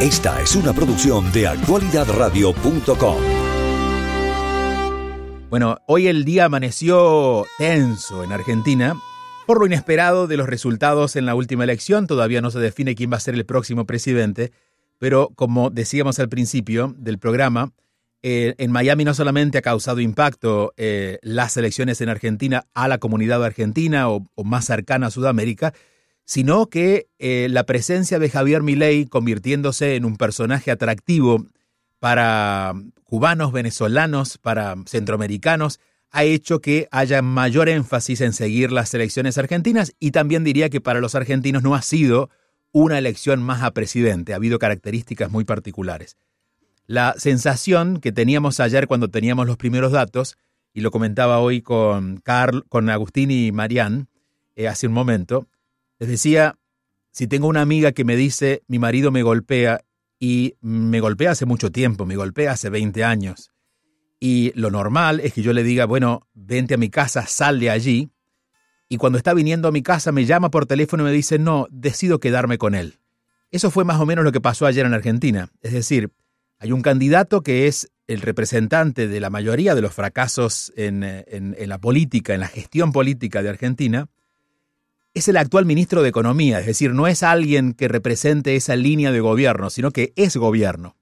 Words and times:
Esta 0.00 0.42
es 0.42 0.54
una 0.54 0.74
producción 0.74 1.32
de 1.32 1.46
actualidadradio.com. 1.46 3.16
Bueno, 5.48 5.78
hoy 5.86 6.08
el 6.08 6.26
día 6.26 6.44
amaneció 6.44 7.46
tenso 7.56 8.22
en 8.22 8.30
Argentina 8.30 9.00
por 9.46 9.58
lo 9.58 9.64
inesperado 9.64 10.26
de 10.26 10.36
los 10.36 10.50
resultados 10.50 11.16
en 11.16 11.24
la 11.24 11.34
última 11.34 11.64
elección. 11.64 12.06
Todavía 12.06 12.42
no 12.42 12.50
se 12.50 12.58
define 12.58 12.94
quién 12.94 13.10
va 13.10 13.16
a 13.16 13.20
ser 13.20 13.36
el 13.36 13.46
próximo 13.46 13.86
presidente, 13.86 14.52
pero 14.98 15.30
como 15.34 15.70
decíamos 15.70 16.18
al 16.18 16.28
principio 16.28 16.94
del 16.98 17.18
programa, 17.18 17.72
eh, 18.22 18.54
en 18.58 18.70
Miami 18.72 19.04
no 19.04 19.14
solamente 19.14 19.56
ha 19.56 19.62
causado 19.62 20.00
impacto 20.00 20.74
eh, 20.76 21.18
las 21.22 21.56
elecciones 21.56 22.02
en 22.02 22.10
Argentina 22.10 22.66
a 22.74 22.86
la 22.86 22.98
comunidad 22.98 23.42
argentina 23.42 24.10
o, 24.10 24.26
o 24.34 24.44
más 24.44 24.66
cercana 24.66 25.06
a 25.06 25.10
Sudamérica, 25.10 25.72
sino 26.26 26.66
que 26.66 27.06
eh, 27.18 27.46
la 27.50 27.64
presencia 27.64 28.18
de 28.18 28.28
Javier 28.28 28.62
Milei 28.62 29.06
convirtiéndose 29.06 29.94
en 29.94 30.04
un 30.04 30.16
personaje 30.16 30.70
atractivo 30.70 31.46
para 32.00 32.74
cubanos, 33.04 33.52
venezolanos, 33.52 34.36
para 34.36 34.74
centroamericanos, 34.86 35.80
ha 36.10 36.24
hecho 36.24 36.60
que 36.60 36.88
haya 36.90 37.22
mayor 37.22 37.68
énfasis 37.68 38.20
en 38.20 38.32
seguir 38.32 38.72
las 38.72 38.92
elecciones 38.92 39.38
argentinas 39.38 39.94
y 40.00 40.10
también 40.10 40.44
diría 40.44 40.68
que 40.68 40.80
para 40.80 41.00
los 41.00 41.14
argentinos 41.14 41.62
no 41.62 41.74
ha 41.74 41.82
sido 41.82 42.28
una 42.72 42.98
elección 42.98 43.42
más 43.42 43.62
a 43.62 43.70
presidente, 43.70 44.32
ha 44.32 44.36
habido 44.36 44.58
características 44.58 45.30
muy 45.30 45.44
particulares. 45.44 46.16
La 46.86 47.14
sensación 47.18 48.00
que 48.00 48.12
teníamos 48.12 48.60
ayer 48.60 48.86
cuando 48.86 49.08
teníamos 49.08 49.46
los 49.46 49.56
primeros 49.56 49.92
datos, 49.92 50.36
y 50.72 50.80
lo 50.80 50.90
comentaba 50.90 51.38
hoy 51.38 51.62
con, 51.62 52.18
Carl, 52.18 52.64
con 52.68 52.90
Agustín 52.90 53.30
y 53.30 53.50
Marián 53.50 54.08
eh, 54.56 54.68
hace 54.68 54.86
un 54.86 54.92
momento, 54.92 55.48
les 55.98 56.08
decía, 56.08 56.58
si 57.10 57.26
tengo 57.26 57.48
una 57.48 57.62
amiga 57.62 57.92
que 57.92 58.04
me 58.04 58.16
dice, 58.16 58.62
mi 58.68 58.78
marido 58.78 59.10
me 59.10 59.22
golpea 59.22 59.80
y 60.18 60.54
me 60.60 61.00
golpea 61.00 61.32
hace 61.32 61.46
mucho 61.46 61.70
tiempo, 61.70 62.06
me 62.06 62.16
golpea 62.16 62.52
hace 62.52 62.70
20 62.70 63.04
años, 63.04 63.50
y 64.18 64.52
lo 64.54 64.70
normal 64.70 65.20
es 65.20 65.32
que 65.32 65.42
yo 65.42 65.52
le 65.52 65.62
diga, 65.62 65.84
bueno, 65.84 66.26
vente 66.32 66.74
a 66.74 66.78
mi 66.78 66.88
casa, 66.90 67.26
sal 67.26 67.60
de 67.60 67.70
allí, 67.70 68.10
y 68.88 68.96
cuando 68.98 69.18
está 69.18 69.34
viniendo 69.34 69.68
a 69.68 69.72
mi 69.72 69.82
casa 69.82 70.12
me 70.12 70.24
llama 70.24 70.50
por 70.50 70.66
teléfono 70.66 71.02
y 71.02 71.06
me 71.06 71.12
dice, 71.12 71.38
no, 71.38 71.66
decido 71.70 72.20
quedarme 72.20 72.56
con 72.58 72.74
él. 72.74 73.00
Eso 73.50 73.70
fue 73.70 73.84
más 73.84 74.00
o 74.00 74.06
menos 74.06 74.24
lo 74.24 74.32
que 74.32 74.40
pasó 74.40 74.66
ayer 74.66 74.86
en 74.86 74.94
Argentina. 74.94 75.50
Es 75.60 75.72
decir, 75.72 76.10
hay 76.58 76.72
un 76.72 76.82
candidato 76.82 77.42
que 77.42 77.66
es 77.66 77.90
el 78.06 78.20
representante 78.20 79.08
de 79.08 79.20
la 79.20 79.30
mayoría 79.30 79.74
de 79.74 79.82
los 79.82 79.92
fracasos 79.92 80.72
en, 80.76 81.02
en, 81.02 81.56
en 81.58 81.68
la 81.68 81.78
política, 81.78 82.34
en 82.34 82.40
la 82.40 82.48
gestión 82.48 82.92
política 82.92 83.42
de 83.42 83.48
Argentina, 83.48 84.08
es 85.16 85.28
el 85.28 85.38
actual 85.38 85.64
ministro 85.64 86.02
de 86.02 86.10
Economía, 86.10 86.60
es 86.60 86.66
decir, 86.66 86.92
no 86.92 87.06
es 87.06 87.22
alguien 87.22 87.72
que 87.72 87.88
represente 87.88 88.54
esa 88.54 88.76
línea 88.76 89.10
de 89.12 89.20
gobierno, 89.20 89.70
sino 89.70 89.90
que 89.90 90.12
es 90.14 90.36
gobierno, 90.36 90.94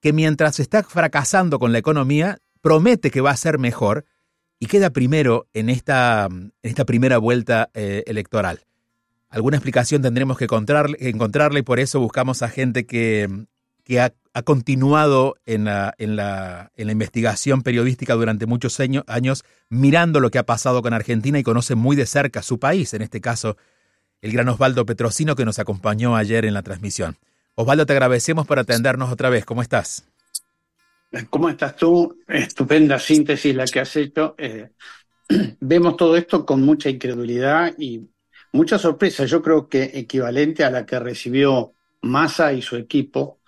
que 0.00 0.14
mientras 0.14 0.58
está 0.58 0.82
fracasando 0.82 1.58
con 1.58 1.70
la 1.70 1.76
economía, 1.76 2.38
promete 2.62 3.10
que 3.10 3.20
va 3.20 3.30
a 3.30 3.36
ser 3.36 3.58
mejor 3.58 4.06
y 4.58 4.68
queda 4.68 4.88
primero 4.88 5.48
en 5.52 5.68
esta, 5.68 6.28
en 6.30 6.52
esta 6.62 6.86
primera 6.86 7.18
vuelta 7.18 7.68
eh, 7.74 8.02
electoral. 8.06 8.64
Alguna 9.28 9.58
explicación 9.58 10.00
tendremos 10.00 10.38
que 10.38 10.44
encontrarle, 10.44 10.96
encontrarle 11.00 11.60
y 11.60 11.62
por 11.62 11.78
eso 11.78 12.00
buscamos 12.00 12.40
a 12.40 12.48
gente 12.48 12.86
que, 12.86 13.28
que 13.84 14.00
ha, 14.00 14.14
ha, 14.32 14.42
continuado 14.42 15.36
en 15.46 15.64
la, 15.64 15.94
en, 15.98 16.16
la, 16.16 16.70
en 16.76 16.86
la, 16.86 16.92
investigación 16.92 17.62
periodística 17.62 18.14
durante 18.14 18.46
muchos 18.46 18.78
años, 19.06 19.44
mirando 19.68 20.20
lo 20.20 20.30
que 20.30 20.38
ha 20.38 20.46
pasado 20.46 20.82
con 20.82 20.92
Argentina 20.92 21.38
y 21.38 21.42
conoce 21.42 21.74
muy 21.74 21.96
de 21.96 22.06
cerca 22.06 22.42
su 22.42 22.58
país, 22.58 22.94
en 22.94 23.02
este 23.02 23.20
caso 23.20 23.56
el 24.22 24.32
gran 24.32 24.48
Osvaldo 24.48 24.86
Petrosino 24.86 25.34
que 25.34 25.44
nos 25.44 25.58
acompañó 25.58 26.16
ayer 26.16 26.44
en 26.44 26.54
la 26.54 26.62
transmisión. 26.62 27.16
Osvaldo, 27.56 27.84
te 27.84 27.92
agradecemos 27.92 28.46
por 28.46 28.58
atendernos 28.58 29.12
otra 29.12 29.28
vez. 29.28 29.44
¿Cómo 29.44 29.62
estás? 29.62 30.04
¿Cómo 31.28 31.50
estás 31.50 31.76
tú? 31.76 32.18
Estupenda 32.26 32.98
síntesis 32.98 33.54
la 33.54 33.66
que 33.66 33.80
has 33.80 33.94
hecho. 33.96 34.34
Eh, 34.38 34.70
vemos 35.60 35.96
todo 35.96 36.16
esto 36.16 36.46
con 36.46 36.62
mucha 36.62 36.88
incredulidad 36.88 37.74
y 37.78 38.08
mucha 38.52 38.78
sorpresa. 38.78 39.26
Yo 39.26 39.42
creo 39.42 39.68
que 39.68 39.90
equivalente 39.92 40.64
a 40.64 40.70
la 40.70 40.86
que 40.86 40.98
recibió 40.98 41.74
Massa 42.00 42.52
y 42.52 42.62
su 42.62 42.76
equipo 42.76 43.40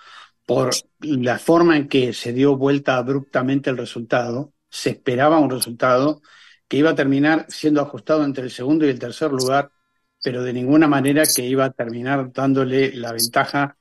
por 0.46 0.70
la 1.00 1.38
forma 1.38 1.76
en 1.76 1.88
que 1.88 2.12
se 2.12 2.32
dio 2.32 2.56
vuelta 2.56 2.96
abruptamente 2.96 3.70
el 3.70 3.78
resultado, 3.78 4.52
se 4.68 4.90
esperaba 4.90 5.38
un 5.38 5.50
resultado 5.50 6.20
que 6.68 6.76
iba 6.78 6.90
a 6.90 6.94
terminar 6.94 7.46
siendo 7.48 7.80
ajustado 7.80 8.24
entre 8.24 8.44
el 8.44 8.50
segundo 8.50 8.86
y 8.86 8.90
el 8.90 8.98
tercer 8.98 9.32
lugar, 9.32 9.70
pero 10.22 10.42
de 10.42 10.52
ninguna 10.52 10.88
manera 10.88 11.24
que 11.24 11.46
iba 11.46 11.64
a 11.66 11.72
terminar 11.72 12.32
dándole 12.32 12.94
la 12.94 13.12
ventaja 13.12 13.76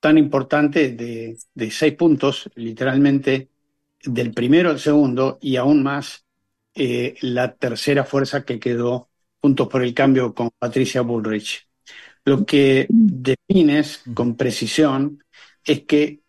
tan 0.00 0.18
importante 0.18 0.90
de, 0.92 1.36
de 1.54 1.70
seis 1.70 1.94
puntos, 1.94 2.50
literalmente 2.56 3.48
del 4.04 4.32
primero 4.32 4.70
al 4.70 4.80
segundo 4.80 5.38
y 5.40 5.56
aún 5.56 5.82
más 5.82 6.24
eh, 6.74 7.14
la 7.20 7.54
tercera 7.54 8.04
fuerza 8.04 8.44
que 8.44 8.58
quedó 8.58 9.10
juntos 9.40 9.68
por 9.68 9.82
el 9.82 9.94
cambio 9.94 10.34
con 10.34 10.50
Patricia 10.58 11.02
Bullrich. 11.02 11.68
Lo 12.24 12.46
que 12.46 12.86
defines 12.88 14.02
con 14.14 14.36
precisión 14.36 15.22
es 15.64 15.84
que 15.84 16.20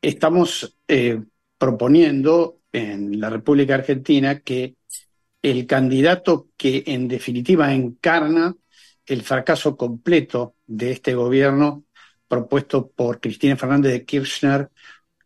estamos 0.00 0.76
eh, 0.86 1.22
proponiendo 1.58 2.60
en 2.72 3.20
la 3.20 3.30
República 3.30 3.74
Argentina 3.74 4.40
que 4.40 4.76
el 5.42 5.66
candidato 5.66 6.48
que 6.56 6.84
en 6.86 7.08
definitiva 7.08 7.72
encarna 7.72 8.54
el 9.06 9.22
fracaso 9.22 9.76
completo 9.76 10.54
de 10.66 10.92
este 10.92 11.14
gobierno 11.14 11.84
propuesto 12.26 12.90
por 12.90 13.20
Cristina 13.20 13.56
Fernández 13.56 13.92
de 13.92 14.04
Kirchner 14.04 14.70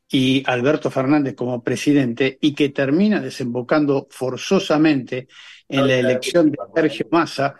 y 0.09 0.43
Alberto 0.47 0.91
Fernández 0.91 1.35
como 1.35 1.63
presidente 1.63 2.39
y 2.41 2.55
que 2.55 2.69
termina 2.69 3.21
desembocando 3.21 4.07
forzosamente 4.11 5.27
en 5.69 5.87
la 5.87 5.95
elección 5.97 6.51
de 6.51 6.59
Sergio 6.75 7.07
Massa, 7.11 7.57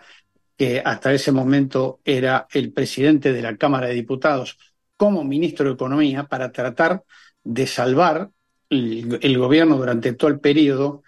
que 0.55 0.81
hasta 0.85 1.11
ese 1.11 1.31
momento 1.31 1.99
era 2.05 2.47
el 2.51 2.71
presidente 2.71 3.33
de 3.33 3.41
la 3.41 3.57
Cámara 3.57 3.87
de 3.87 3.95
Diputados, 3.95 4.57
como 4.97 5.23
ministro 5.23 5.67
de 5.67 5.73
Economía 5.73 6.23
para 6.23 6.51
tratar 6.51 7.03
de 7.43 7.67
salvar 7.67 8.29
el, 8.69 9.19
el, 9.21 9.37
gobierno 9.37 9.77
durante 9.77 10.13
todo 10.13 10.29
el 10.29 10.39
periodo, 10.39 11.03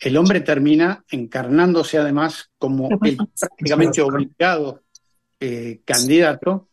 el 0.00 0.16
hombre 0.16 0.40
termina 0.40 1.04
encarnándose 1.10 1.98
además 1.98 2.50
como 2.58 2.88
el 3.02 3.16
prácticamente 3.16 4.02
obligado 4.02 4.82
eh, 5.40 5.80
candidato 5.84 6.68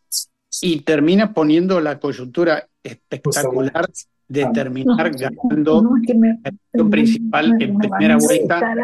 y 0.60 0.80
termina 0.80 1.32
poniendo 1.32 1.80
la 1.80 1.98
coyuntura 1.98 2.68
espectacular 2.82 3.88
de 4.28 4.46
terminar 4.52 5.10
ganando 5.16 5.82
la 5.82 6.50
elección 6.50 6.90
principal 6.90 7.62
en 7.62 7.78
primera 7.78 8.16
vuelta. 8.16 8.74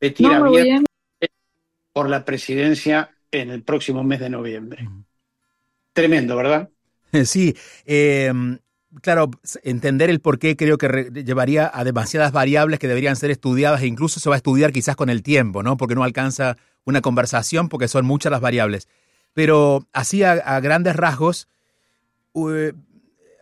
de 0.00 0.10
tira 0.10 0.42
por 1.92 2.08
la 2.08 2.24
presidencia 2.24 3.10
en 3.30 3.50
el 3.50 3.62
próximo 3.62 4.02
mes 4.02 4.20
de 4.20 4.30
noviembre. 4.30 4.88
Tremendo, 6.00 6.34
¿verdad? 6.34 6.70
Sí, 7.24 7.54
eh, 7.86 8.32
claro, 9.02 9.30
entender 9.62 10.08
el 10.10 10.20
por 10.20 10.38
qué 10.38 10.56
creo 10.56 10.78
que 10.78 11.10
llevaría 11.24 11.70
a 11.72 11.84
demasiadas 11.84 12.32
variables 12.32 12.78
que 12.78 12.88
deberían 12.88 13.16
ser 13.16 13.30
estudiadas 13.30 13.82
e 13.82 13.86
incluso 13.86 14.20
se 14.20 14.28
va 14.30 14.36
a 14.36 14.38
estudiar 14.38 14.72
quizás 14.72 14.96
con 14.96 15.10
el 15.10 15.22
tiempo, 15.22 15.62
¿no? 15.62 15.76
Porque 15.76 15.94
no 15.94 16.04
alcanza 16.04 16.56
una 16.84 17.02
conversación 17.02 17.68
porque 17.68 17.88
son 17.88 18.06
muchas 18.06 18.32
las 18.32 18.40
variables. 18.40 18.88
Pero 19.34 19.86
así 19.92 20.22
a, 20.22 20.60
grandes 20.60 20.96
rasgos, 20.96 21.48
uh, 22.32 22.70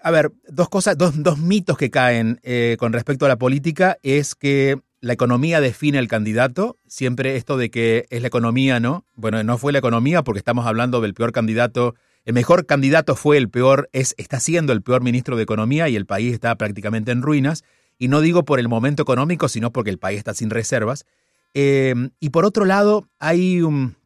a 0.03 0.11
ver, 0.11 0.33
dos 0.49 0.69
cosas, 0.69 0.99
dos, 0.99 1.23
dos 1.23 1.39
mitos 1.39 1.79
que 1.79 1.91
caen 1.91 2.41
eh, 2.43 2.77
con 2.79 2.93
respecto 2.93 3.27
a 3.27 3.29
la 3.29 3.37
política 3.37 3.99
es 4.03 4.35
que 4.35 4.81
la 5.01 5.13
economía 5.13 5.61
define 5.61 5.99
el 5.99 6.09
candidato, 6.09 6.77
siempre 6.89 7.37
esto 7.37 7.57
de 7.57 7.71
que 7.71 8.07
es 8.11 8.21
la 8.21 8.29
economía, 8.29 8.81
¿no? 8.81 9.05
Bueno, 9.15 9.43
no 9.45 9.57
fue 9.57 9.73
la 9.73 9.79
economía 9.79 10.23
porque 10.23 10.39
estamos 10.39 10.67
hablando 10.67 11.01
del 11.01 11.15
peor 11.15 11.33
candidato 11.33 11.95
el 12.29 12.35
mejor 12.35 12.67
candidato 12.67 13.17
fue 13.17 13.39
el 13.39 13.49
peor, 13.49 13.89
es, 13.95 14.15
está 14.19 14.39
siendo 14.39 14.75
el 14.75 14.83
peor 14.83 15.01
ministro 15.01 15.35
de 15.39 15.45
Economía 15.45 15.89
y 15.89 15.97
el 15.97 16.05
país 16.05 16.35
está 16.35 16.55
prácticamente 16.57 17.11
en 17.11 17.23
ruinas. 17.23 17.65
Y 17.99 18.09
no 18.09 18.21
digo 18.21 18.45
por 18.45 18.61
el 18.61 18.69
momento 18.69 19.03
económico, 19.03 19.49
sino 19.49 19.73
porque 19.73 19.89
el 19.89 19.99
país 19.99 20.19
está 20.19 20.35
sin 20.35 20.51
reservas. 20.51 21.07
Eh, 21.55 21.95
y 22.21 22.29
por 22.29 22.45
otro 22.45 22.67
lado, 22.67 23.09
hay 23.19 23.63
un... 23.63 23.97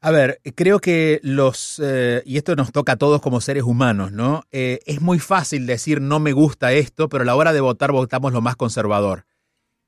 A 0.00 0.12
ver, 0.12 0.40
creo 0.54 0.78
que 0.78 1.18
los, 1.24 1.82
eh, 1.82 2.22
y 2.24 2.36
esto 2.36 2.54
nos 2.54 2.70
toca 2.70 2.92
a 2.92 2.96
todos 2.96 3.20
como 3.20 3.40
seres 3.40 3.64
humanos, 3.64 4.12
¿no? 4.12 4.44
Eh, 4.52 4.78
es 4.86 5.00
muy 5.00 5.18
fácil 5.18 5.66
decir 5.66 6.00
no 6.00 6.20
me 6.20 6.30
gusta 6.30 6.72
esto, 6.72 7.08
pero 7.08 7.22
a 7.22 7.26
la 7.26 7.34
hora 7.34 7.52
de 7.52 7.62
votar 7.62 7.90
votamos 7.90 8.32
lo 8.32 8.42
más 8.42 8.54
conservador. 8.54 9.24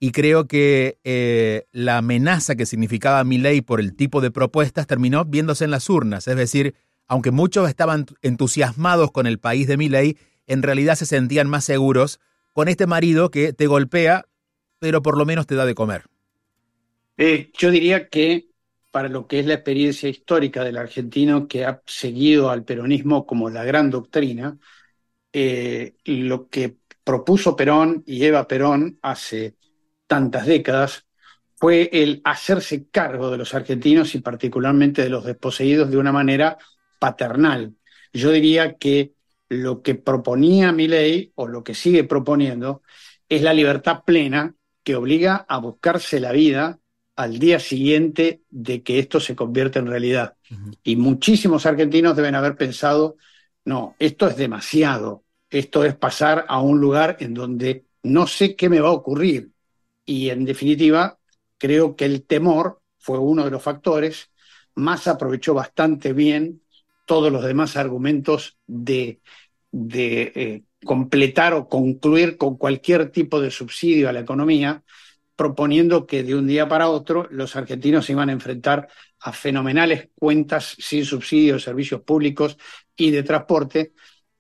Y 0.01 0.13
creo 0.13 0.47
que 0.47 0.99
eh, 1.03 1.67
la 1.73 1.99
amenaza 1.99 2.55
que 2.55 2.67
significaba 2.67 3.23
mi 3.25 3.39
ley 3.39 3.61
por 3.61 3.81
el 3.81 3.95
tipo 3.95 4.21
de 4.21 4.31
propuestas 4.31 4.87
terminó 4.87 5.25
viéndose 5.25 5.65
en 5.65 5.73
las 5.73 5.91
urnas. 5.91 6.29
Es 6.29 6.37
decir, 6.37 6.75
aunque 7.09 7.31
muchos 7.31 7.69
estaban 7.69 8.07
entusiasmados 8.23 9.11
con 9.11 9.27
el 9.27 9.39
país 9.39 9.67
de 9.67 9.77
Milei, 9.77 10.19
en 10.47 10.63
realidad 10.63 10.95
se 10.95 11.07
sentían 11.07 11.49
más 11.49 11.65
seguros 11.65 12.21
con 12.53 12.69
este 12.69 12.87
marido 12.87 13.31
que 13.31 13.53
te 13.53 13.67
golpea, 13.67 14.27
pero 14.79 15.03
por 15.03 15.17
lo 15.19 15.25
menos 15.25 15.47
te 15.47 15.55
da 15.55 15.65
de 15.67 15.75
comer. 15.75 16.05
Eh, 17.17 17.51
yo 17.59 17.71
diría 17.71 18.09
que 18.09 18.49
para 18.91 19.09
lo 19.09 19.27
que 19.27 19.41
es 19.41 19.47
la 19.47 19.55
experiencia 19.55 20.09
histórica 20.09 20.65
del 20.65 20.77
argentino 20.77 21.47
que 21.49 21.65
ha 21.65 21.83
seguido 21.87 22.51
al 22.51 22.65
peronismo 22.65 23.27
como 23.27 23.51
la 23.51 23.65
gran 23.65 23.91
doctrina, 23.91 24.59
eh, 25.33 25.95
lo 26.05 26.49
que 26.49 26.77
propuso 27.05 27.57
Perón 27.57 28.03
y 28.07 28.25
Eva 28.25 28.47
Perón 28.47 28.99
hace 29.03 29.57
tantas 30.07 30.47
décadas 30.47 31.07
fue 31.57 31.91
el 31.93 32.21
hacerse 32.25 32.89
cargo 32.89 33.31
de 33.31 33.39
los 33.39 33.53
argentinos 33.55 34.15
y 34.15 34.21
particularmente 34.21 35.03
de 35.03 35.11
los 35.11 35.25
desposeídos 35.25 35.91
de 35.91 35.97
una 35.99 36.13
manera 36.13 36.57
paternal. 36.99 37.75
Yo 38.13 38.31
diría 38.31 38.77
que 38.77 39.15
lo 39.49 39.83
que 39.83 39.95
proponía 39.95 40.73
mi 40.73 40.89
ley 40.89 41.33
o 41.35 41.47
lo 41.47 41.65
que 41.65 41.75
sigue 41.75 42.05
proponiendo 42.05 42.83
es 43.29 43.43
la 43.43 43.55
libertad 43.55 44.03
plena 44.05 44.55
que 44.83 44.97
obliga 44.97 45.47
a 45.49 45.59
buscarse 45.59 46.21
la 46.21 46.33
vida 46.33 46.81
al 47.17 47.39
día 47.39 47.59
siguiente 47.59 48.43
de 48.49 48.83
que 48.83 48.99
esto 48.99 49.21
se 49.21 49.35
convierte 49.35 49.79
en 49.81 49.87
realidad. 49.87 50.37
Y 50.83 50.97
muchísimos 50.97 51.67
argentinos 51.67 52.17
deben 52.17 52.35
haber 52.35 52.57
pensado, 52.57 53.17
no, 53.65 53.97
esto 53.99 54.29
es 54.29 54.37
demasiado, 54.37 55.25
esto 55.51 55.85
es 55.85 55.97
pasar 55.97 56.45
a 56.49 56.61
un 56.61 56.81
lugar 56.81 57.17
en 57.21 57.35
donde 57.35 57.87
no 58.03 58.27
sé 58.27 58.55
qué 58.55 58.69
me 58.69 58.81
va 58.81 58.89
a 58.89 58.93
ocurrir. 58.93 59.51
Y 60.05 60.31
en 60.31 60.45
definitiva, 60.45 61.19
creo 61.59 61.97
que 61.97 62.05
el 62.05 62.23
temor 62.23 62.81
fue 62.99 63.19
uno 63.19 63.45
de 63.45 63.51
los 63.51 63.63
factores. 63.63 64.31
Más 64.77 65.09
aprovechó 65.09 65.55
bastante 65.55 66.13
bien 66.13 66.63
todos 67.09 67.33
los 67.33 67.43
demás 67.43 67.77
argumentos 67.79 68.59
de, 68.67 69.21
de 69.73 70.33
eh, 70.37 70.63
completar 70.85 71.55
o 71.55 71.67
concluir 71.67 72.37
con 72.37 72.59
cualquier 72.59 73.11
tipo 73.11 73.41
de 73.41 73.51
subsidio 73.51 74.11
a 74.11 74.13
la 74.13 74.21
economía, 74.21 74.85
proponiendo 75.35 76.07
que 76.07 76.23
de 76.23 76.35
un 76.35 76.47
día 76.47 76.69
para 76.69 76.91
otro 76.91 77.27
los 77.31 77.57
argentinos 77.57 78.05
se 78.05 78.13
iban 78.13 78.29
a 78.29 78.33
enfrentar 78.33 78.89
a 79.21 79.33
fenomenales 79.33 80.11
cuentas 80.15 80.77
sin 80.79 81.07
subsidio 81.07 81.55
de 81.55 81.61
servicios 81.61 82.03
públicos 82.03 82.59
y 82.95 83.11
de 83.11 83.23
transporte. 83.23 83.95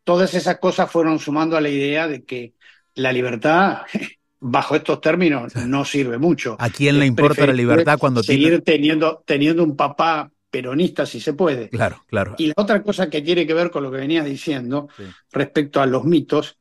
Todas 0.04 0.34
esas 0.34 0.58
cosas 0.58 0.90
fueron 0.90 1.18
sumando 1.18 1.56
a 1.56 1.62
la 1.62 1.70
idea 1.70 2.06
de 2.06 2.22
que 2.24 2.52
la 2.94 3.12
libertad, 3.12 3.78
bajo 4.40 4.76
estos 4.76 5.00
términos, 5.00 5.56
no 5.56 5.86
sirve 5.86 6.18
mucho. 6.18 6.56
¿A 6.60 6.68
quién 6.68 6.98
le 6.98 7.06
importa 7.06 7.46
la 7.46 7.54
libertad 7.54 7.98
cuando 7.98 8.22
seguir 8.22 8.60
teniendo, 8.60 9.22
teniendo 9.26 9.64
un 9.64 9.74
papá 9.74 10.30
peronista 10.50 11.06
si 11.06 11.20
se 11.20 11.34
puede? 11.34 11.68
Claro, 11.68 12.04
claro. 12.06 12.34
Y 12.38 12.46
la 12.46 12.54
otra 12.56 12.82
cosa 12.82 13.10
que 13.10 13.22
tiene 13.22 13.46
que 13.46 13.54
ver 13.54 13.70
con 13.70 13.82
lo 13.82 13.90
que 13.90 13.98
venías 13.98 14.24
diciendo 14.24 14.88
respecto 15.30 15.80
a 15.80 15.86
los 15.86 16.04
mitos 16.04 16.58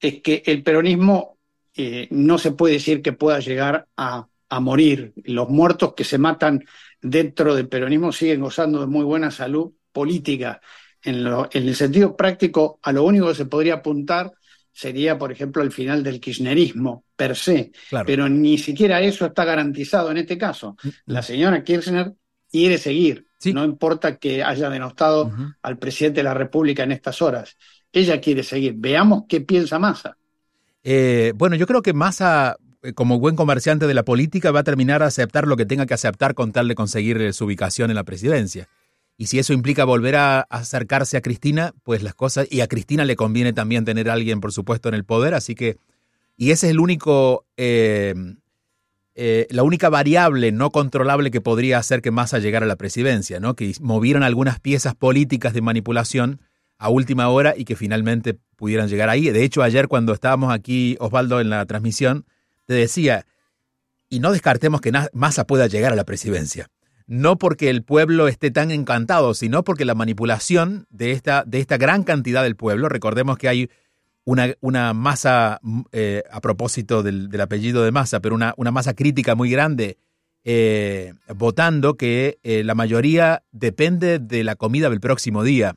es 0.00 0.20
que 0.22 0.42
el 0.46 0.62
peronismo 0.62 1.38
eh, 1.76 2.08
no 2.10 2.38
se 2.38 2.52
puede 2.52 2.74
decir 2.74 3.02
que 3.02 3.12
pueda 3.12 3.40
llegar 3.40 3.88
a, 3.96 4.28
morir. 4.60 5.12
Los 5.24 5.48
muertos 5.48 5.94
que 5.94 6.04
se 6.04 6.16
matan 6.16 6.64
dentro 7.02 7.56
del 7.56 7.66
peronismo 7.66 8.12
siguen 8.12 8.40
gozando 8.40 8.78
de 8.80 8.86
muy 8.86 9.02
buena 9.02 9.32
salud 9.32 9.72
política. 9.90 10.60
En, 11.02 11.26
el 11.50 11.74
sentido 11.74 12.16
práctico, 12.16 12.78
a 12.80 12.92
lo 12.92 13.02
único 13.02 13.26
que 13.26 13.34
se 13.34 13.46
podría 13.46 13.74
apuntar 13.74 14.30
sería, 14.70 15.18
por 15.18 15.32
ejemplo, 15.32 15.60
el 15.60 15.72
final 15.72 16.04
del 16.04 16.20
kirchnerismo 16.20 17.04
per 17.16 17.34
se. 17.34 17.72
Pero 18.06 18.28
ni 18.28 18.56
siquiera 18.56 19.00
eso 19.00 19.26
está 19.26 19.44
garantizado 19.44 20.12
en 20.12 20.18
este 20.18 20.38
caso. 20.38 20.76
Mm, 20.84 20.88
La 21.06 21.22
señora 21.22 21.64
Kirchner 21.64 22.12
quiere 22.54 22.78
seguir. 22.78 23.26
No 23.52 23.64
importa 23.64 24.16
que 24.16 24.44
haya 24.44 24.70
denostado 24.70 25.32
al 25.60 25.76
presidente 25.76 26.20
de 26.20 26.22
la 26.22 26.34
República 26.34 26.84
en 26.84 26.92
estas 26.92 27.20
horas. 27.20 27.56
Ella 27.92 28.20
quiere 28.20 28.44
seguir. 28.44 28.74
Veamos 28.76 29.24
qué 29.28 29.40
piensa 29.40 29.80
Massa. 29.80 30.16
Eh, 30.84 31.32
bueno, 31.34 31.56
yo 31.56 31.66
creo 31.66 31.82
que 31.82 31.92
Massa, 31.92 32.56
eh, 32.84 32.92
como 32.92 33.18
buen 33.18 33.34
comerciante 33.34 33.88
de 33.88 33.94
la 33.94 34.04
política, 34.04 34.52
va 34.52 34.60
a 34.60 34.62
terminar 34.62 35.02
a 35.02 35.06
aceptar 35.06 35.48
lo 35.48 35.56
que 35.56 35.66
tenga 35.66 35.84
que 35.84 35.94
aceptar 35.94 36.34
con 36.34 36.52
tal 36.52 36.68
de 36.68 36.76
conseguir 36.76 37.20
eh, 37.20 37.32
su 37.32 37.46
ubicación 37.46 37.90
en 37.90 37.96
la 37.96 38.04
presidencia. 38.04 38.68
Y 39.18 39.26
si 39.26 39.40
eso 39.40 39.52
implica 39.52 39.84
volver 39.84 40.14
a 40.14 40.42
acercarse 40.42 41.16
a 41.16 41.20
Cristina, 41.22 41.72
pues 41.82 42.04
las 42.04 42.14
cosas, 42.14 42.46
y 42.48 42.60
a 42.60 42.68
Cristina 42.68 43.04
le 43.04 43.16
conviene 43.16 43.52
también 43.52 43.84
tener 43.84 44.08
a 44.10 44.12
alguien, 44.12 44.40
por 44.40 44.52
supuesto, 44.52 44.88
en 44.88 44.94
el 44.94 45.02
poder, 45.02 45.34
así 45.34 45.56
que, 45.56 45.76
y 46.36 46.52
ese 46.52 46.68
es 46.68 46.70
el 46.70 46.78
único, 46.78 47.46
la 49.14 49.62
única 49.62 49.88
variable 49.88 50.52
no 50.52 50.70
controlable 50.70 51.30
que 51.30 51.40
podría 51.40 51.78
hacer 51.78 52.02
que 52.02 52.10
Massa 52.10 52.38
llegara 52.38 52.64
a 52.64 52.68
la 52.68 52.76
presidencia, 52.76 53.40
¿no? 53.40 53.54
Que 53.54 53.72
movieran 53.80 54.22
algunas 54.22 54.60
piezas 54.60 54.94
políticas 54.94 55.52
de 55.54 55.62
manipulación 55.62 56.40
a 56.78 56.88
última 56.88 57.28
hora 57.28 57.54
y 57.56 57.64
que 57.64 57.76
finalmente 57.76 58.36
pudieran 58.56 58.88
llegar 58.88 59.08
ahí. 59.08 59.30
De 59.30 59.44
hecho, 59.44 59.62
ayer 59.62 59.88
cuando 59.88 60.12
estábamos 60.12 60.52
aquí, 60.52 60.96
Osvaldo, 61.00 61.40
en 61.40 61.50
la 61.50 61.64
transmisión, 61.66 62.26
te 62.66 62.74
decía, 62.74 63.26
y 64.08 64.20
no 64.20 64.32
descartemos 64.32 64.80
que 64.80 64.92
Massa 65.12 65.46
pueda 65.46 65.66
llegar 65.66 65.92
a 65.92 65.96
la 65.96 66.04
presidencia. 66.04 66.68
No 67.06 67.36
porque 67.36 67.68
el 67.68 67.82
pueblo 67.82 68.28
esté 68.28 68.50
tan 68.50 68.70
encantado, 68.70 69.34
sino 69.34 69.62
porque 69.62 69.84
la 69.84 69.94
manipulación 69.94 70.86
de 70.90 71.12
esta, 71.12 71.44
de 71.46 71.60
esta 71.60 71.76
gran 71.76 72.02
cantidad 72.02 72.42
del 72.42 72.56
pueblo, 72.56 72.88
recordemos 72.88 73.36
que 73.36 73.48
hay 73.48 73.70
una, 74.24 74.94
masa, 74.94 75.60
eh, 75.92 76.22
a 76.30 76.40
propósito 76.40 77.02
del, 77.02 77.40
apellido 77.40 77.84
de 77.84 77.92
Massa, 77.92 78.20
pero 78.20 78.34
una, 78.34 78.54
masa 78.70 78.94
crítica 78.94 79.34
muy 79.34 79.50
grande, 79.50 79.98
eh, 80.44 81.14
votando 81.34 81.96
que 81.96 82.38
eh, 82.42 82.64
la 82.64 82.74
mayoría 82.74 83.42
depende 83.52 84.18
de 84.18 84.44
la 84.44 84.56
comida 84.56 84.90
del 84.90 85.00
próximo 85.00 85.42
día 85.42 85.76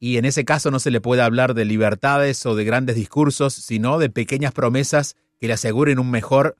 y 0.00 0.16
en 0.16 0.24
ese 0.24 0.44
caso 0.46 0.70
no 0.70 0.80
se 0.80 0.90
le 0.90 1.02
puede 1.02 1.20
hablar 1.20 1.52
de 1.54 1.66
libertades 1.66 2.44
o 2.46 2.56
de 2.56 2.64
grandes 2.64 2.96
discursos, 2.96 3.52
sino 3.52 3.98
de 3.98 4.08
pequeñas 4.08 4.52
promesas 4.52 5.14
que 5.38 5.46
le 5.46 5.52
aseguren 5.52 5.98
un 5.98 6.10
mejor, 6.10 6.56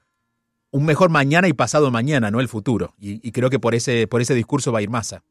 un 0.71 0.85
mejor 0.85 1.09
mañana 1.09 1.49
y 1.49 1.55
pasado 1.55 1.91
mañana, 1.91 2.31
no 2.31 2.41
el 2.41 2.49
futuro. 2.49 2.95
Y, 2.99 3.33
creo 3.33 3.49
que 3.49 3.59
por 3.59 3.75
ese, 3.75 4.07
por 4.07 4.21
ese 4.21 4.35
discurso 4.35 4.73
va 4.73 4.81
a 4.81 4.83
ir 4.83 4.91
Massa. 4.91 5.23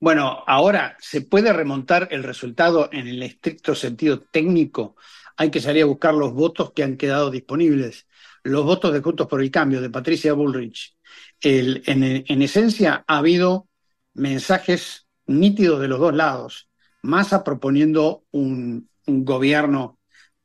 Bueno, 0.00 0.42
ahora 0.46 0.96
se 0.98 1.20
puede 1.20 1.52
remontar 1.52 2.08
el 2.10 2.22
resultado 2.22 2.88
en 2.92 3.06
el 3.06 3.22
estricto 3.22 3.74
sentido 3.74 4.20
técnico. 4.20 4.96
Hay 5.36 5.50
que 5.50 5.60
salir 5.60 5.82
a 5.82 5.86
buscar 5.86 6.14
los 6.14 6.32
votos 6.32 6.72
que 6.72 6.82
han 6.82 6.96
quedado 6.96 7.30
disponibles. 7.30 8.06
Los 8.42 8.64
votos 8.64 8.92
de 8.92 9.00
Juntos 9.00 9.26
por 9.28 9.42
el 9.42 9.50
Cambio, 9.50 9.80
de 9.80 9.90
Patricia 9.90 10.32
Bullrich. 10.32 10.96
en, 11.42 12.24
en 12.26 12.42
esencia 12.42 13.04
ha 13.06 13.18
habido 13.18 13.68
mensajes 14.14 15.06
nítidos 15.26 15.80
de 15.80 15.88
los 15.88 16.00
dos 16.00 16.14
lados 16.14 16.70
Massa 17.02 17.44
proponiendo 17.44 18.24
un, 18.30 18.88
gobierno 19.06 19.98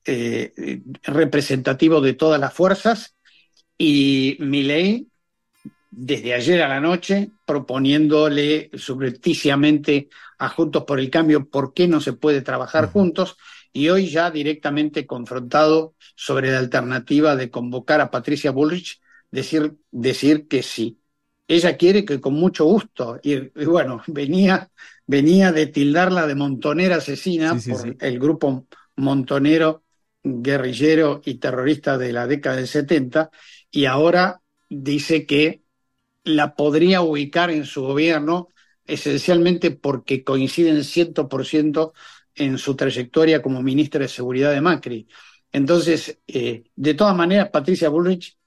eh, 0.05 0.81
representativo 1.03 2.01
de 2.01 2.13
todas 2.13 2.39
las 2.39 2.51
fuerzas 2.51 3.15
y 3.77 4.37
Milei 4.39 5.07
desde 5.97 6.33
ayer 6.33 6.61
a 6.61 6.67
la 6.67 6.81
noche 6.81 7.31
proponiéndole 7.45 8.69
subrepticiamente 8.73 10.09
a 10.37 10.49
Juntos 10.49 10.83
por 10.83 10.99
el 10.99 11.09
Cambio 11.09 11.49
por 11.49 11.73
qué 11.73 11.87
no 11.87 12.01
se 12.01 12.11
puede 12.11 12.41
trabajar 12.41 12.91
juntos 12.91 13.37
y 13.71 13.87
hoy 13.87 14.09
ya 14.09 14.29
directamente 14.29 15.05
confrontado 15.05 15.95
sobre 16.15 16.51
la 16.51 16.59
alternativa 16.59 17.37
de 17.37 17.49
convocar 17.49 18.01
a 18.01 18.11
Patricia 18.11 18.51
Bullrich, 18.51 18.99
decir, 19.31 19.75
decir 19.91 20.47
que 20.49 20.63
sí. 20.63 20.99
Ella 21.47 21.77
quiere 21.77 22.03
que 22.03 22.19
con 22.19 22.33
mucho 22.33 22.65
gusto, 22.65 23.19
y 23.23 23.37
bueno, 23.63 24.03
venía 24.07 24.69
venía 25.07 25.51
de 25.51 25.67
tildarla 25.67 26.27
de 26.27 26.35
montonera 26.35 26.97
asesina 26.97 27.55
por 27.69 27.95
el 27.99 28.19
grupo 28.19 28.67
montonero, 28.95 29.83
guerrillero 30.23 31.21
y 31.23 31.35
terrorista 31.35 31.97
de 31.97 32.11
la 32.11 32.27
década 32.27 32.57
del 32.57 32.67
70, 32.67 33.29
y 33.69 33.85
ahora 33.85 34.41
dice 34.69 35.25
que 35.25 35.64
la 36.25 36.55
podría 36.55 37.01
ubicar 37.01 37.51
en 37.51 37.65
su 37.65 37.83
gobierno 37.83 38.49
esencialmente 38.85 39.71
porque 39.71 40.23
coinciden 40.23 40.83
100% 40.83 41.93
en 42.35 42.57
su 42.57 42.75
trayectoria 42.75 43.41
como 43.41 43.61
ministra 43.61 44.01
de 44.01 44.07
Seguridad 44.07 44.51
de 44.51 44.61
Macri. 44.61 45.07
Entonces, 45.51 46.19
eh, 46.27 46.65
de 46.75 46.93
todas 46.93 47.15
maneras, 47.15 47.49
Patricia 47.49 47.89
Bullrich 47.89 48.37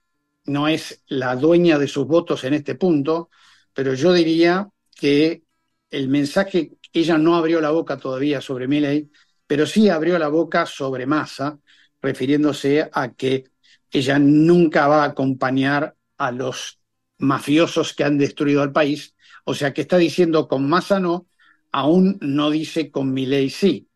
no 0.44 0.68
es 0.68 1.02
la 1.08 1.36
dueña 1.36 1.78
de 1.78 1.88
sus 1.88 2.06
votos 2.06 2.44
en 2.44 2.54
este 2.54 2.74
punto, 2.74 3.30
pero 3.72 3.94
yo 3.94 4.12
diría 4.12 4.68
que 4.94 5.44
el 5.90 6.08
mensaje, 6.08 6.72
ella 6.92 7.18
no 7.18 7.36
abrió 7.36 7.60
la 7.60 7.70
boca 7.70 7.96
todavía 7.96 8.40
sobre 8.40 8.68
Milley, 8.68 9.10
pero 9.46 9.66
sí 9.66 9.88
abrió 9.88 10.18
la 10.18 10.28
boca 10.28 10.66
sobre 10.66 11.06
Massa, 11.06 11.58
refiriéndose 12.02 12.88
a 12.92 13.12
que 13.14 13.44
ella 13.90 14.18
nunca 14.18 14.86
va 14.86 15.04
a 15.04 15.08
acompañar 15.08 15.96
a 16.18 16.30
los 16.32 16.78
mafiosos 17.18 17.94
que 17.94 18.04
han 18.04 18.18
destruido 18.18 18.62
al 18.62 18.72
país, 18.72 19.14
o 19.44 19.54
sea 19.54 19.72
que 19.72 19.82
está 19.82 19.96
diciendo 19.98 20.48
con 20.48 20.68
Massa 20.68 21.00
no, 21.00 21.26
aún 21.72 22.18
no 22.20 22.50
dice 22.50 22.90
con 22.90 23.12
Milley 23.12 23.50
sí, 23.50 23.88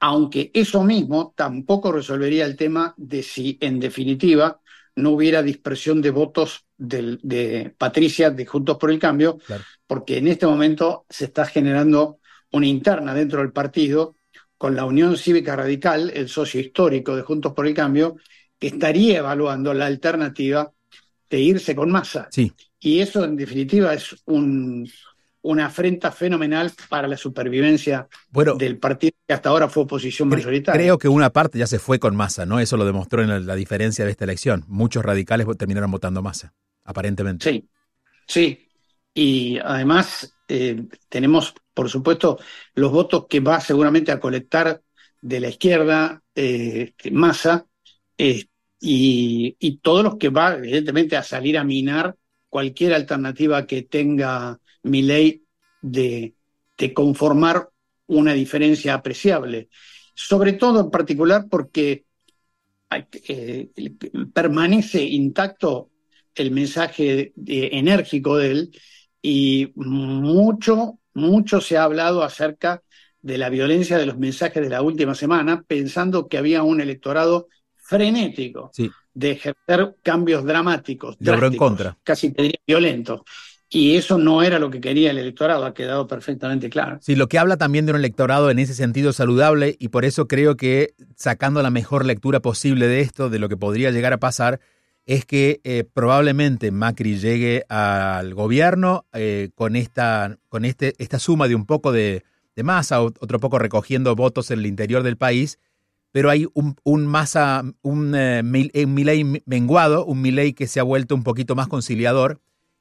aunque 0.00 0.50
eso 0.54 0.82
mismo 0.82 1.34
tampoco 1.36 1.92
resolvería 1.92 2.46
el 2.46 2.56
tema 2.56 2.94
de 2.96 3.22
si 3.22 3.58
en 3.60 3.78
definitiva 3.78 4.60
no 4.96 5.10
hubiera 5.10 5.42
dispersión 5.42 6.00
de 6.02 6.10
votos 6.10 6.66
de, 6.76 7.74
Patricia 7.76 8.30
de 8.30 8.46
Juntos 8.46 8.76
por 8.78 8.90
el 8.90 8.98
Cambio, 8.98 9.38
porque 9.86 10.18
en 10.18 10.28
este 10.28 10.46
momento 10.46 11.06
se 11.08 11.26
está 11.26 11.44
generando 11.44 12.18
una 12.52 12.66
interna 12.66 13.14
dentro 13.14 13.40
del 13.40 13.52
partido 13.52 14.16
con 14.56 14.74
la 14.74 14.84
Unión 14.84 15.16
Cívica 15.16 15.56
Radical, 15.56 16.10
el 16.14 16.28
socio 16.28 16.60
histórico 16.60 17.16
de 17.16 17.22
Juntos 17.22 17.52
por 17.54 17.66
el 17.66 17.74
Cambio, 17.74 18.16
que 18.58 18.68
estaría 18.68 19.18
evaluando 19.18 19.72
la 19.72 19.86
alternativa 19.86 20.72
de 21.30 21.40
irse 21.40 21.74
con 21.74 21.90
masa. 21.90 22.28
y 22.80 23.00
eso 23.00 23.24
en 23.24 23.36
definitiva 23.36 23.94
es 23.94 24.16
un, 24.26 24.90
una 25.42 25.66
afrenta 25.66 26.10
fenomenal 26.10 26.72
para 26.88 27.08
la 27.08 27.16
supervivencia 27.16 28.08
del 28.58 28.78
partido 28.78 29.12
que 29.26 29.34
hasta 29.34 29.48
ahora 29.48 29.68
fue 29.68 29.84
oposición 29.84 30.28
mayoritaria. 30.28 30.80
Creo 30.80 30.98
que 30.98 31.08
una 31.08 31.30
parte 31.30 31.58
ya 31.58 31.66
se 31.66 31.78
fue 31.78 31.98
con 31.98 32.16
masa, 32.16 32.44
¿no? 32.44 32.60
Eso 32.60 32.76
lo 32.76 32.84
demostró 32.84 33.22
en 33.22 33.46
la, 33.46 33.54
diferencia 33.54 34.04
de 34.04 34.10
esta 34.10 34.24
elección. 34.24 34.64
Muchos 34.66 35.04
radicales 35.04 35.46
terminaron 35.56 35.90
votando 35.90 36.22
masa, 36.22 36.52
aparentemente. 36.84 37.50
Sí, 37.50 37.68
sí. 38.26 38.66
Y 39.14 39.58
además 39.58 40.34
eh, 40.48 40.84
tenemos, 41.08 41.54
por 41.72 41.88
supuesto, 41.88 42.38
los 42.74 42.92
votos 42.92 43.26
que 43.28 43.40
va 43.40 43.60
seguramente 43.60 44.12
a 44.12 44.20
colectar 44.20 44.82
de 45.22 45.40
la 45.40 45.48
izquierda, 45.48 46.22
eh, 46.34 46.94
masa, 47.12 47.66
eh, 48.16 48.44
y, 48.80 49.78
todos 49.82 50.02
los 50.02 50.16
que 50.16 50.30
va, 50.30 50.54
evidentemente, 50.54 51.16
a 51.16 51.22
salir 51.22 51.58
a 51.58 51.64
minar 51.64 52.16
cualquier 52.48 52.94
alternativa 52.94 53.66
que 53.66 53.82
tenga 53.82 54.58
mi 54.82 55.02
ley 55.02 55.44
de, 55.82 56.34
conformar 56.94 57.68
una 58.06 58.32
diferencia 58.32 58.94
apreciable. 58.94 59.68
Sobre 60.14 60.54
todo 60.54 60.80
en 60.80 60.90
particular 60.90 61.46
porque 61.50 62.06
eh, 62.90 63.70
permanece 64.32 65.02
intacto 65.02 65.90
el 66.34 66.50
mensaje 66.50 67.34
enérgico 67.36 68.38
de 68.38 68.50
él 68.50 68.78
y 69.20 69.72
mucho, 69.74 70.98
mucho 71.12 71.60
se 71.60 71.76
ha 71.76 71.84
hablado 71.84 72.22
acerca 72.22 72.82
de 73.20 73.36
la 73.36 73.50
violencia 73.50 73.98
de 73.98 74.06
los 74.06 74.16
mensajes 74.18 74.62
de 74.62 74.70
la 74.70 74.80
última 74.80 75.14
semana, 75.14 75.62
pensando 75.66 76.28
que 76.28 76.38
había 76.38 76.62
un 76.62 76.80
electorado 76.80 77.48
frenético 77.90 78.70
de 79.12 79.32
ejercer 79.32 79.96
cambios 80.02 80.44
dramáticos, 80.44 81.16
en 81.20 81.56
contra. 81.56 81.98
casi 82.04 82.30
te 82.30 82.42
diría 82.42 82.60
violentos. 82.66 83.22
Y 83.72 83.96
eso 83.96 84.18
no 84.18 84.42
era 84.42 84.58
lo 84.58 84.68
que 84.68 84.80
quería 84.80 85.12
el 85.12 85.18
electorado, 85.18 85.64
ha 85.64 85.74
quedado 85.74 86.06
perfectamente 86.06 86.70
claro. 86.70 86.98
Sí, 87.00 87.14
lo 87.14 87.28
que 87.28 87.38
habla 87.38 87.56
también 87.56 87.86
de 87.86 87.92
un 87.92 87.98
electorado 87.98 88.50
en 88.50 88.58
ese 88.58 88.74
sentido 88.74 89.12
saludable 89.12 89.76
y 89.78 89.88
por 89.88 90.04
eso 90.04 90.26
creo 90.26 90.56
que 90.56 90.94
sacando 91.16 91.62
la 91.62 91.70
mejor 91.70 92.04
lectura 92.04 92.40
posible 92.40 92.88
de 92.88 93.00
esto, 93.00 93.28
de 93.28 93.38
lo 93.38 93.48
que 93.48 93.56
podría 93.56 93.92
llegar 93.92 94.12
a 94.12 94.18
pasar, 94.18 94.60
es 95.06 95.24
que 95.24 95.60
eh, 95.64 95.84
probablemente 95.84 96.70
Macri 96.70 97.18
llegue 97.18 97.64
al 97.68 98.34
gobierno 98.34 99.06
eh, 99.12 99.50
con, 99.54 99.76
esta, 99.76 100.36
con 100.48 100.64
este, 100.64 100.94
esta 100.98 101.18
suma 101.18 101.48
de 101.48 101.54
un 101.54 101.66
poco 101.66 101.92
de, 101.92 102.24
masa, 102.62 103.00
otro 103.02 103.40
poco 103.40 103.58
recogiendo 103.58 104.14
votos 104.14 104.50
en 104.50 104.58
el 104.58 104.66
interior 104.66 105.02
del 105.02 105.16
país, 105.16 105.58
pero 106.12 106.30
hay 106.30 106.46
un, 106.54 106.76
un 106.82 107.06
masa, 107.06 107.62
un, 107.82 108.14
eh, 108.14 108.42
un 108.42 109.42
menguado, 109.46 110.04
un 110.04 110.20
Milei 110.20 110.52
que 110.52 110.66
se 110.66 110.80
ha 110.80 110.82
vuelto 110.82 111.14
un 111.14 111.22
poquito 111.22 111.54
más 111.54 111.68
conciliador 111.68 112.40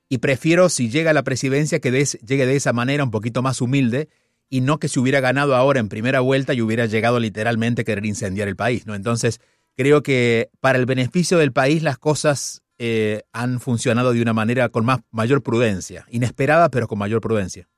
y 0.09 0.17
prefiero 0.17 0.69
si 0.69 0.89
llega 0.89 1.11
a 1.11 1.13
la 1.13 1.23
presidencia 1.23 1.79
que 1.79 1.91
llegue 1.91 2.45
de 2.45 2.55
esa 2.55 2.73
manera 2.73 3.03
un 3.03 3.11
poquito 3.11 3.41
más 3.41 3.61
humilde 3.61 4.09
y 4.49 4.61
no 4.61 4.79
que 4.79 4.87
se 4.87 4.99
hubiera 4.99 5.19
ganado 5.19 5.55
ahora 5.55 5.79
en 5.79 5.89
primera 5.89 6.21
vuelta 6.21 6.55
y 6.55 6.61
hubiera 6.61 6.87
llegado 6.87 7.19
literalmente 7.19 7.83
a 7.83 7.85
querer 7.85 8.05
incendiar 8.07 8.47
el 8.47 8.55
país, 8.55 8.87
¿no? 8.87 8.95
Entonces, 8.95 9.39
creo 9.77 10.01
que 10.01 10.49
para 10.59 10.79
el 10.79 10.87
beneficio 10.87 11.37
del 11.37 11.51
país 11.51 11.83
las 11.83 11.99
cosas 11.99 12.63
eh, 12.79 13.21
han 13.31 13.59
funcionado 13.59 14.11
de 14.13 14.21
una 14.23 14.33
manera 14.33 14.69
con 14.69 14.85
más, 14.85 15.01
mayor 15.11 15.43
prudencia, 15.43 16.05
inesperada 16.09 16.69
pero 16.69 16.87
con 16.87 16.97
mayor 16.97 17.21
prudencia. 17.21 17.69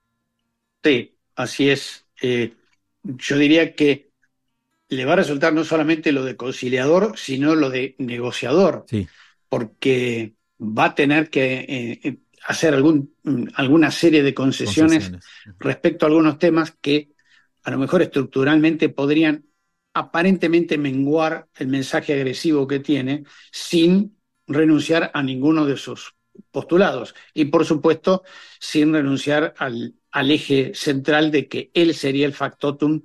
Sí, 0.82 1.14
así 1.36 1.70
es. 1.70 2.06
Eh, 2.22 2.54
yo 3.04 3.38
diría 3.38 3.76
que 3.76 4.11
le 4.92 5.06
va 5.06 5.14
a 5.14 5.16
resultar 5.16 5.54
no 5.54 5.64
solamente 5.64 6.12
lo 6.12 6.26
de 6.26 6.36
conciliador, 6.36 7.18
sino 7.18 7.56
lo 7.56 7.70
de 7.70 7.96
negociador. 7.98 8.86
Sí. 8.90 9.08
Porque 9.48 10.36
va 10.60 10.86
a 10.86 10.96
tener 10.96 11.30
que 11.30 11.60
eh, 11.60 12.00
eh, 12.04 12.18
hacer 12.46 12.74
algún, 12.74 13.16
alguna 13.56 13.90
serie 13.90 14.22
de 14.22 14.34
concesiones, 14.34 15.14
respecto 15.60 16.06
a 16.06 16.10
algunos 16.10 16.38
temas 16.38 16.76
que 16.82 17.14
a 17.64 17.72
lo 17.72 17.78
mejor 17.78 18.02
estructuralmente 18.02 18.90
podrían 18.90 19.46
aparentemente 19.94 20.78
menguar 20.78 21.48
el 21.56 21.68
mensaje 21.68 22.14
agresivo 22.14 22.68
que 22.68 22.80
tiene 22.80 23.24
sin 23.50 24.18
renunciar 24.46 25.10
a 25.14 25.24
ninguno 25.24 25.66
de 25.66 25.78
sus 25.78 26.16
postulados 26.52 27.16
y 27.34 27.46
por 27.46 27.66
supuesto 27.66 28.24
sin 28.60 28.94
renunciar 28.94 29.54
al, 29.58 29.96
al 30.12 30.32
eje 30.32 30.74
central 30.76 31.32
de 31.32 31.48
que 31.48 31.72
él 31.74 31.94
sería 31.94 32.26
el 32.26 32.34
factotum 32.34 33.02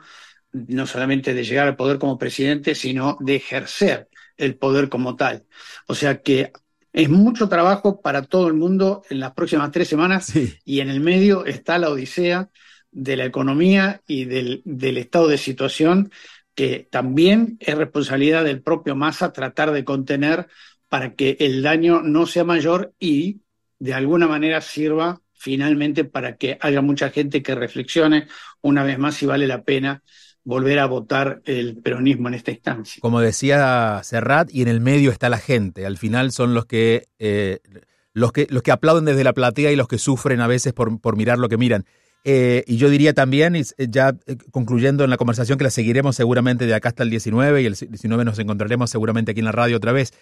no 0.69 0.87
solamente 0.87 1.35
de 1.35 1.45
llegar 1.45 1.67
al 1.69 1.77
poder 1.77 1.99
como 1.99 2.19
presidente, 2.19 2.75
sino 2.75 3.17
de 3.21 3.37
ejercer 3.37 4.09
el 4.37 4.57
poder 4.57 4.89
como 4.89 5.17
tal. 5.17 5.45
O 5.87 5.95
sea 5.95 6.23
que 6.23 6.53
es 6.93 7.11
mucho 7.11 7.49
trabajo 7.49 8.01
para 8.01 8.23
todo 8.23 8.49
el 8.49 8.55
mundo 8.55 9.03
en 9.11 9.21
las 9.21 9.33
próximas 9.33 9.71
tres 9.71 9.89
semanas 9.89 10.33
y 10.65 10.81
en 10.81 10.89
el 10.89 11.01
medio 11.01 11.45
está 11.45 11.79
la 11.79 11.91
odisea 11.91 12.51
de 12.91 13.17
la 13.17 13.27
economía 13.27 14.01
y 14.07 14.25
del, 14.25 14.63
estado 14.97 15.29
de 15.29 15.37
situación 15.37 16.11
que 16.55 16.89
también 16.91 17.59
es 17.61 17.77
responsabilidad 17.77 18.45
del 18.45 18.63
propio 18.63 18.97
Massa 18.97 19.35
tratar 19.35 19.73
de 19.73 19.85
contener 19.85 20.49
para 20.89 21.15
que 21.15 21.37
el 21.41 21.63
daño 21.63 22.01
no 22.01 22.25
sea 22.25 22.45
mayor 22.45 22.95
y 22.99 23.43
de 23.79 23.93
alguna 23.93 24.27
manera 24.27 24.63
sirva 24.63 25.21
finalmente 25.35 26.05
para 26.05 26.39
que 26.39 26.57
haya 26.63 26.81
mucha 26.81 27.11
gente 27.11 27.43
que 27.43 27.55
reflexione 27.55 28.27
una 28.63 28.83
vez 28.85 28.99
más 28.99 29.17
si 29.17 29.27
vale 29.27 29.47
la 29.47 29.65
pena 29.65 30.03
volver 30.47 30.79
a 30.79 30.87
votar 30.87 31.43
el 31.45 31.77
peronismo 31.77 32.29
en 32.29 32.35
esta 32.35 32.53
instancia. 32.53 33.01
Como 33.03 33.21
decía 33.21 34.01
Serrat, 34.05 34.49
y 34.51 34.63
en 34.63 34.69
el 34.69 34.81
medio 34.81 35.11
está 35.11 35.29
la 35.29 35.39
gente. 35.39 35.85
Al 35.85 35.99
final 35.99 36.31
son 36.31 36.55
los 36.55 36.67
que, 36.67 37.09
eh, 37.19 37.59
los 38.15 38.33
que, 38.33 38.47
los 38.49 38.63
que 38.63 38.71
aplauden 38.71 39.05
desde 39.05 39.25
la 39.25 39.33
platea 39.33 39.73
y 39.73 39.77
los 39.77 39.89
que 39.89 39.99
sufren 39.99 40.41
a 40.41 40.47
veces 40.47 40.73
por, 40.73 41.01
por 41.01 41.17
mirar 41.17 41.39
lo 41.39 41.49
que 41.49 41.59
miran. 41.59 41.85
Eh, 42.23 42.63
y 42.69 42.77
yo 42.77 42.89
diría 42.89 43.13
también, 43.13 43.61
ya 43.77 44.17
eh, 44.27 44.37
concluyendo 44.53 45.03
en 45.03 45.11
la 45.11 45.17
conversación, 45.17 45.59
que 45.59 45.65
la 45.65 45.71
seguiremos 45.71 46.15
seguramente 46.15 46.67
de 46.67 46.75
acá 46.75 46.91
hasta 46.91 47.03
el 47.03 47.11
19, 47.11 47.63
y 47.63 47.67
el 47.67 47.75
19 47.75 48.25
nos 48.25 48.39
encontraremos 48.39 48.89
seguramente 48.89 49.33
aquí 49.33 49.41
en 49.41 49.47
la 49.47 49.53
radio 49.53 49.77
otra 49.77 49.93
vez 49.93 50.13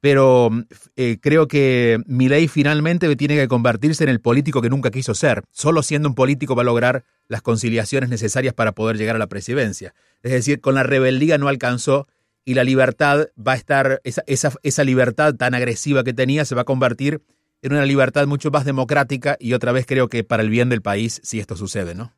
pero 0.00 0.50
eh, 0.96 1.18
creo 1.20 1.48
que 1.48 1.98
Milei 2.06 2.46
finalmente 2.48 3.14
tiene 3.16 3.36
que 3.36 3.48
convertirse 3.48 4.04
en 4.04 4.10
el 4.10 4.20
político 4.20 4.60
que 4.60 4.70
nunca 4.70 4.90
quiso 4.90 5.14
ser. 5.14 5.42
Solo 5.50 5.82
siendo 5.82 6.08
un 6.08 6.14
político 6.14 6.54
va 6.54 6.62
a 6.62 6.66
lograr 6.66 7.04
las 7.28 7.42
conciliaciones 7.42 8.10
necesarias 8.10 8.54
para 8.54 8.72
poder 8.72 8.98
llegar 8.98 9.16
a 9.16 9.18
la 9.18 9.28
presidencia. 9.28 9.94
Es 10.22 10.32
decir, 10.32 10.60
con 10.60 10.74
la 10.74 10.82
rebeldía 10.82 11.38
no 11.38 11.48
alcanzó 11.48 12.06
y 12.44 12.54
la 12.54 12.64
libertad 12.64 13.28
va 13.36 13.52
a 13.52 13.56
estar, 13.56 14.00
esa, 14.04 14.22
esa, 14.26 14.52
esa 14.62 14.84
libertad 14.84 15.34
tan 15.34 15.54
agresiva 15.54 16.04
que 16.04 16.12
tenía 16.12 16.44
se 16.44 16.54
va 16.54 16.62
a 16.62 16.66
convertir 16.66 17.22
en 17.62 17.72
una 17.72 17.86
libertad 17.86 18.26
mucho 18.26 18.50
más 18.50 18.66
democrática 18.66 19.38
y 19.40 19.54
otra 19.54 19.72
vez 19.72 19.86
creo 19.86 20.08
que 20.08 20.22
para 20.22 20.42
el 20.42 20.50
bien 20.50 20.68
del 20.68 20.82
país 20.82 21.20
si 21.24 21.40
esto 21.40 21.56
sucede, 21.56 21.94
¿no? 21.94 22.14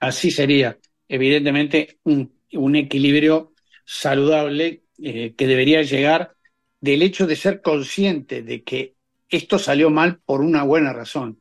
Así 0.00 0.32
sería. 0.32 0.78
Evidentemente 1.08 1.98
un, 2.02 2.76
equilibrio 2.76 3.52
saludable 3.84 4.82
eh, 4.98 5.34
que 5.36 5.46
debería 5.46 5.82
llegar 5.82 6.34
del 6.80 7.02
hecho 7.02 7.26
de 7.26 7.36
ser 7.36 7.60
consciente 7.62 8.42
de 8.42 8.62
que 8.62 8.94
esto 9.28 9.58
salió 9.58 9.90
mal 9.90 10.20
por 10.24 10.40
una 10.40 10.62
buena 10.62 10.92
razón. 10.92 11.40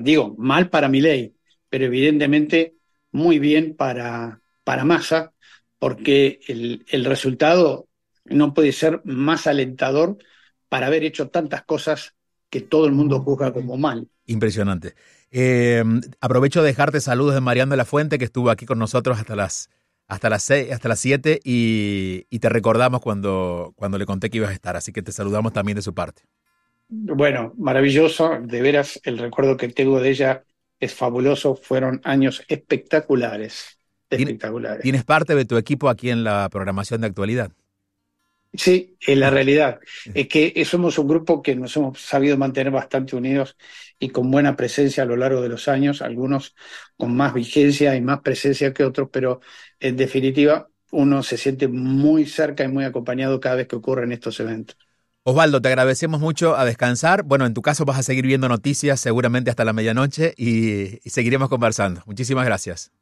Digo, 0.00 0.34
mal 0.38 0.70
para 0.70 0.88
mi 0.88 1.00
ley, 1.00 1.34
pero 1.68 1.86
evidentemente 1.86 2.74
muy 3.10 3.38
bien 3.38 3.74
para, 3.76 4.40
para 4.64 4.84
Massa, 4.84 5.32
porque 5.78 6.40
el, 6.46 6.84
el 6.88 7.04
resultado 7.04 7.88
no 8.24 8.54
puede 8.54 8.72
ser 8.72 9.00
más 9.04 9.46
alentador 9.46 10.18
para 10.68 10.86
haber 10.86 11.04
hecho 11.04 11.28
tantas 11.28 11.64
cosas 11.64 12.14
que 12.48 12.60
todo 12.60 12.86
el 12.86 12.92
mundo 12.92 13.20
juzga 13.20 13.52
como 13.52 13.76
mal. 13.76 14.08
Impresionante. 14.26 14.94
Eh, 15.30 15.82
aprovecho 16.20 16.60
de 16.62 16.68
dejarte 16.68 17.00
saludos 17.00 17.34
de 17.34 17.40
Mariano 17.40 17.70
de 17.70 17.78
la 17.78 17.84
Fuente, 17.84 18.18
que 18.18 18.26
estuvo 18.26 18.50
aquí 18.50 18.66
con 18.66 18.78
nosotros 18.78 19.18
hasta 19.18 19.34
las 19.34 19.70
hasta 20.08 20.28
las 20.28 20.50
hasta 20.50 20.88
las 20.88 21.00
7 21.00 21.40
y, 21.44 22.24
te 22.38 22.48
recordamos 22.48 23.00
cuando, 23.00 23.72
cuando 23.76 23.98
le 23.98 24.06
conté 24.06 24.30
que 24.30 24.38
ibas 24.38 24.50
a 24.50 24.54
estar, 24.54 24.76
así 24.76 24.92
que 24.92 25.02
te 25.02 25.12
saludamos 25.12 25.52
también 25.52 25.76
de 25.76 25.82
su 25.82 25.94
parte. 25.94 26.22
Bueno, 26.88 27.54
maravilloso, 27.56 28.38
de 28.40 28.60
veras 28.60 29.00
el 29.04 29.18
recuerdo 29.18 29.56
que 29.56 29.68
tengo 29.68 30.00
de 30.00 30.10
ella 30.10 30.44
es 30.78 30.94
fabuloso, 30.94 31.54
fueron 31.54 32.00
años 32.04 32.44
espectaculares, 32.48 33.78
espectaculares. 34.10 34.82
¿Tienes 34.82 35.04
parte 35.04 35.34
de 35.34 35.44
tu 35.44 35.56
equipo 35.56 35.88
aquí 35.88 36.10
en 36.10 36.24
la 36.24 36.48
programación 36.50 37.00
de 37.00 37.06
actualidad? 37.06 37.52
Sí, 38.54 38.98
en 39.06 39.20
la 39.20 39.30
realidad 39.30 39.80
es 40.12 40.28
que 40.28 40.62
somos 40.66 40.98
un 40.98 41.08
grupo 41.08 41.40
que 41.40 41.56
nos 41.56 41.74
hemos 41.76 41.98
sabido 42.02 42.36
mantener 42.36 42.70
bastante 42.70 43.16
unidos 43.16 43.56
y 43.98 44.10
con 44.10 44.30
buena 44.30 44.56
presencia 44.56 45.04
a 45.04 45.06
lo 45.06 45.16
largo 45.16 45.40
de 45.40 45.48
los 45.48 45.68
años, 45.68 46.02
algunos 46.02 46.54
con 46.98 47.16
más 47.16 47.32
vigencia 47.32 47.96
y 47.96 48.02
más 48.02 48.20
presencia 48.20 48.74
que 48.74 48.84
otros, 48.84 49.08
pero 49.10 49.40
en 49.80 49.96
definitiva 49.96 50.68
uno 50.90 51.22
se 51.22 51.38
siente 51.38 51.66
muy 51.66 52.26
cerca 52.26 52.64
y 52.64 52.68
muy 52.68 52.84
acompañado 52.84 53.40
cada 53.40 53.56
vez 53.56 53.68
que 53.68 53.76
ocurren 53.76 54.12
estos 54.12 54.38
eventos. 54.40 54.76
Osvaldo, 55.24 55.62
te 55.62 55.68
agradecemos 55.68 56.20
mucho 56.20 56.56
a 56.56 56.64
descansar. 56.66 57.22
Bueno, 57.22 57.46
en 57.46 57.54
tu 57.54 57.62
caso 57.62 57.84
vas 57.86 57.98
a 57.98 58.02
seguir 58.02 58.26
viendo 58.26 58.48
noticias 58.48 59.00
seguramente 59.00 59.50
hasta 59.50 59.64
la 59.64 59.72
medianoche 59.72 60.34
y 60.36 60.98
seguiremos 61.08 61.48
conversando. 61.48 62.02
Muchísimas 62.06 62.44
gracias. 62.44 62.92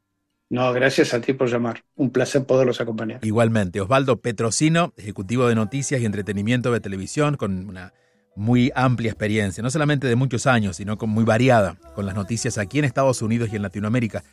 No, 0.51 0.73
gracias 0.73 1.13
a 1.13 1.21
ti 1.21 1.31
por 1.31 1.49
llamar. 1.49 1.85
Un 1.95 2.11
placer 2.11 2.43
poderlos 2.43 2.81
acompañar. 2.81 3.21
Igualmente, 3.23 3.79
Osvaldo 3.79 4.19
Petrosino, 4.19 4.93
ejecutivo 4.97 5.47
de 5.47 5.55
noticias 5.55 6.01
y 6.01 6.05
entretenimiento 6.05 6.73
de 6.73 6.81
televisión, 6.81 7.37
con 7.37 7.69
una 7.69 7.93
muy 8.35 8.69
amplia 8.75 9.11
experiencia, 9.11 9.63
no 9.63 9.69
solamente 9.69 10.07
de 10.07 10.15
muchos 10.17 10.47
años, 10.47 10.75
sino 10.75 10.97
con 10.97 11.09
muy 11.09 11.23
variada, 11.23 11.77
con 11.95 12.05
las 12.05 12.15
noticias 12.15 12.57
aquí 12.57 12.79
en 12.79 12.85
Estados 12.85 13.21
Unidos 13.21 13.47
y 13.53 13.55
en 13.55 13.61
Latinoamérica. 13.61 14.23